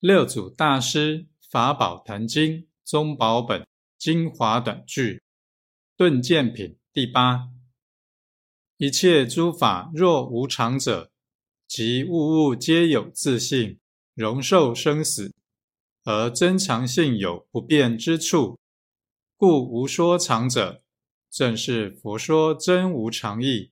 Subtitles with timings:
[0.00, 2.52] 六祖大师《法宝坛经》
[2.84, 3.66] 宗宝本
[3.98, 5.22] 精华短句，
[5.94, 7.50] 顿见品第八。
[8.78, 11.10] 一切诸法若无常者，
[11.68, 13.78] 即物物皆有自性，
[14.14, 15.34] 容受生死，
[16.04, 18.58] 而真常性有不变之处，
[19.36, 20.82] 故无说常者，
[21.30, 23.70] 正是佛说真无常意。